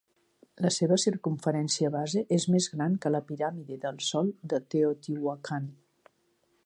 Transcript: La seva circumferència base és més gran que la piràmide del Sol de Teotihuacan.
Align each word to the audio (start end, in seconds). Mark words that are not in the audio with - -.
La 0.65 0.69
seva 0.75 0.95
circumferència 1.03 1.91
base 1.95 2.23
és 2.37 2.47
més 2.55 2.69
gran 2.77 2.95
que 3.03 3.11
la 3.17 3.23
piràmide 3.33 3.77
del 3.85 4.01
Sol 4.09 4.33
de 4.55 4.61
Teotihuacan. 4.75 5.69